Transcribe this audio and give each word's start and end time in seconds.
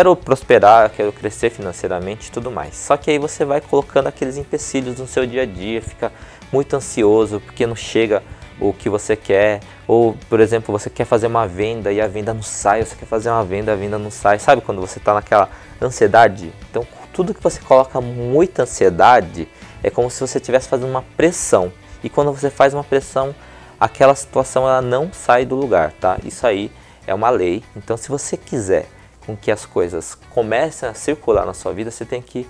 Quero 0.00 0.16
prosperar, 0.16 0.88
quero 0.88 1.12
crescer 1.12 1.50
financeiramente 1.50 2.28
e 2.28 2.32
tudo 2.32 2.50
mais. 2.50 2.74
Só 2.74 2.96
que 2.96 3.10
aí 3.10 3.18
você 3.18 3.44
vai 3.44 3.60
colocando 3.60 4.06
aqueles 4.06 4.38
empecilhos 4.38 4.98
no 4.98 5.06
seu 5.06 5.26
dia 5.26 5.42
a 5.42 5.44
dia, 5.44 5.82
fica 5.82 6.10
muito 6.50 6.74
ansioso 6.74 7.38
porque 7.38 7.66
não 7.66 7.76
chega 7.76 8.22
o 8.58 8.72
que 8.72 8.88
você 8.88 9.14
quer, 9.14 9.60
ou 9.86 10.16
por 10.30 10.40
exemplo, 10.40 10.72
você 10.72 10.88
quer 10.88 11.04
fazer 11.04 11.26
uma 11.26 11.46
venda 11.46 11.92
e 11.92 12.00
a 12.00 12.08
venda 12.08 12.32
não 12.32 12.42
sai, 12.42 12.82
você 12.82 12.96
quer 12.96 13.04
fazer 13.04 13.28
uma 13.28 13.44
venda, 13.44 13.74
a 13.74 13.76
venda 13.76 13.98
não 13.98 14.10
sai. 14.10 14.38
Sabe 14.38 14.62
quando 14.62 14.80
você 14.80 14.98
está 14.98 15.12
naquela 15.12 15.50
ansiedade? 15.82 16.50
Então, 16.70 16.86
tudo 17.12 17.34
que 17.34 17.42
você 17.42 17.60
coloca 17.60 18.00
muita 18.00 18.62
ansiedade 18.62 19.46
é 19.82 19.90
como 19.90 20.10
se 20.10 20.18
você 20.18 20.38
estivesse 20.38 20.66
fazendo 20.66 20.88
uma 20.88 21.04
pressão. 21.14 21.70
E 22.02 22.08
quando 22.08 22.32
você 22.32 22.48
faz 22.48 22.72
uma 22.72 22.84
pressão, 22.84 23.34
aquela 23.78 24.14
situação 24.14 24.62
ela 24.62 24.80
não 24.80 25.12
sai 25.12 25.44
do 25.44 25.56
lugar, 25.56 25.92
tá? 25.92 26.16
Isso 26.24 26.46
aí 26.46 26.72
é 27.06 27.12
uma 27.12 27.28
lei. 27.28 27.62
Então, 27.76 27.98
se 27.98 28.08
você 28.08 28.34
quiser 28.34 28.86
com 29.30 29.36
que 29.36 29.50
as 29.50 29.64
coisas 29.64 30.16
comecem 30.30 30.88
a 30.88 30.94
circular 30.94 31.46
na 31.46 31.54
sua 31.54 31.72
vida, 31.72 31.90
você 31.90 32.04
tem 32.04 32.20
que 32.20 32.48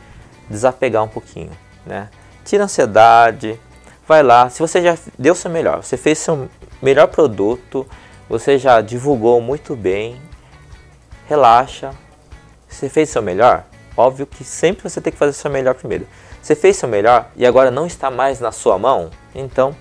desapegar 0.48 1.02
um 1.02 1.08
pouquinho, 1.08 1.50
né? 1.84 2.08
Tira 2.44 2.64
a 2.64 2.66
ansiedade, 2.66 3.60
vai 4.06 4.22
lá. 4.22 4.48
Se 4.48 4.60
você 4.60 4.82
já 4.82 4.96
deu 5.18 5.34
seu 5.34 5.50
melhor, 5.50 5.82
você 5.82 5.96
fez 5.96 6.18
seu 6.18 6.48
melhor 6.80 7.08
produto, 7.08 7.86
você 8.28 8.58
já 8.58 8.80
divulgou 8.80 9.40
muito 9.40 9.76
bem, 9.76 10.20
relaxa. 11.28 11.92
Você 12.68 12.88
fez 12.88 13.10
seu 13.10 13.20
melhor? 13.20 13.64
Óbvio 13.96 14.26
que 14.26 14.44
sempre 14.44 14.88
você 14.88 15.00
tem 15.00 15.12
que 15.12 15.18
fazer 15.18 15.32
seu 15.32 15.50
melhor 15.50 15.74
primeiro. 15.74 16.06
Você 16.40 16.54
fez 16.54 16.76
seu 16.76 16.88
melhor 16.88 17.30
e 17.36 17.44
agora 17.44 17.70
não 17.70 17.86
está 17.86 18.10
mais 18.10 18.40
na 18.40 18.52
sua 18.52 18.78
mão? 18.78 19.10
Então, 19.34 19.76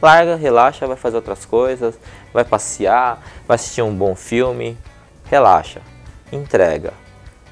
larga, 0.00 0.36
relaxa, 0.36 0.86
vai 0.86 0.96
fazer 0.96 1.16
outras 1.16 1.44
coisas, 1.44 1.98
vai 2.32 2.44
passear, 2.44 3.20
vai 3.48 3.56
assistir 3.56 3.82
um 3.82 3.94
bom 3.94 4.14
filme, 4.14 4.78
relaxa 5.24 5.80
entrega. 6.32 6.92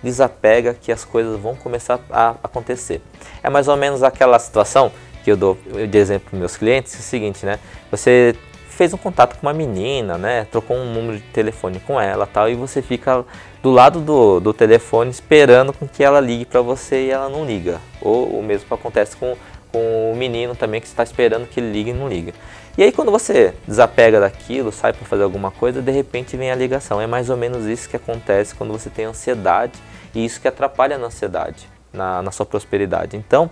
Desapega 0.03 0.75
que 0.75 0.91
as 0.91 1.05
coisas 1.05 1.39
vão 1.39 1.55
começar 1.55 2.01
a 2.11 2.35
acontecer. 2.43 3.01
É 3.43 3.49
mais 3.49 3.69
ou 3.69 3.77
menos 3.77 4.03
aquela 4.03 4.39
situação 4.39 4.91
que 5.23 5.31
eu 5.31 5.37
dou 5.37 5.57
de 5.89 5.99
exemplo 5.99 6.31
para 6.31 6.39
meus 6.39 6.57
clientes, 6.57 6.95
é 6.95 6.99
o 6.99 7.03
seguinte, 7.03 7.47
né? 7.47 7.59
Você 7.91 8.35
fez 8.69 8.93
um 8.93 8.97
contato 8.97 9.37
com 9.37 9.47
uma 9.47 9.53
menina, 9.53 10.19
né? 10.19 10.47
Trocou 10.51 10.77
um 10.77 10.93
número 10.93 11.19
de 11.19 11.25
telefone 11.25 11.79
com 11.81 12.01
ela, 12.01 12.27
tal, 12.27 12.49
e 12.49 12.55
você 12.55 12.83
fica 12.83 13.25
do 13.63 13.71
lado 13.71 14.01
do, 14.01 14.41
do 14.41 14.53
telefone 14.53 15.11
esperando 15.11 15.73
com 15.73 15.87
que 15.87 16.03
ela 16.03 16.19
ligue 16.19 16.45
para 16.45 16.61
você 16.61 17.07
e 17.07 17.11
ela 17.11 17.29
não 17.29 17.45
liga. 17.45 17.81
Ou 18.01 18.39
o 18.39 18.43
mesmo 18.43 18.67
acontece 18.75 19.17
com, 19.17 19.37
com 19.71 20.13
o 20.13 20.17
menino 20.17 20.57
também 20.57 20.81
que 20.81 20.87
está 20.87 21.03
esperando 21.05 21.47
que 21.47 21.61
ele 21.61 21.71
ligue 21.71 21.91
e 21.91 21.93
não 21.93 22.09
liga. 22.09 22.33
E 22.77 22.83
aí 22.83 22.91
quando 22.91 23.11
você 23.11 23.55
desapega 23.69 24.19
daquilo, 24.21 24.73
sai 24.73 24.93
para 24.93 25.05
fazer 25.05 25.23
alguma 25.23 25.51
coisa, 25.51 25.83
de 25.83 25.91
repente 25.91 26.37
vem 26.37 26.51
a 26.51 26.55
ligação. 26.55 27.01
É 27.01 27.07
mais 27.07 27.29
ou 27.29 27.37
menos 27.37 27.67
isso 27.67 27.89
que 27.89 27.97
acontece 27.97 28.55
quando 28.55 28.73
você 28.73 28.89
tem 28.89 29.05
ansiedade 29.05 29.79
e 30.15 30.25
isso 30.25 30.41
que 30.41 30.49
atrapalha 30.49 30.97
na 30.97 31.07
ansiedade, 31.07 31.69
na, 31.93 32.23
na 32.23 32.31
sua 32.31 32.47
prosperidade. 32.47 33.17
Então, 33.17 33.51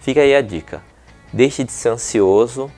fica 0.00 0.20
aí 0.20 0.34
a 0.34 0.40
dica. 0.40 0.82
Deixe 1.32 1.62
de 1.62 1.70
ser 1.70 1.90
ansioso, 1.90 2.70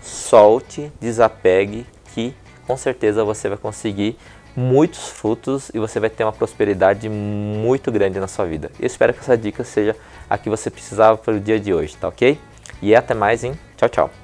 solte, 0.00 0.90
desapegue, 0.98 1.86
que 2.14 2.34
com 2.66 2.76
certeza 2.76 3.22
você 3.22 3.48
vai 3.48 3.58
conseguir 3.58 4.16
muitos 4.56 5.08
frutos 5.08 5.70
e 5.74 5.78
você 5.78 6.00
vai 6.00 6.08
ter 6.08 6.24
uma 6.24 6.32
prosperidade 6.32 7.08
muito 7.08 7.90
grande 7.90 8.18
na 8.18 8.28
sua 8.28 8.46
vida. 8.46 8.70
Eu 8.78 8.86
espero 8.86 9.12
que 9.12 9.20
essa 9.20 9.36
dica 9.36 9.64
seja 9.64 9.96
a 10.30 10.38
que 10.38 10.48
você 10.48 10.70
precisava 10.70 11.18
para 11.18 11.34
o 11.34 11.40
dia 11.40 11.58
de 11.60 11.74
hoje, 11.74 11.96
tá 11.96 12.08
ok? 12.08 12.38
E 12.80 12.94
até 12.94 13.14
mais, 13.14 13.44
hein? 13.44 13.58
Tchau, 13.76 13.88
tchau. 13.88 14.23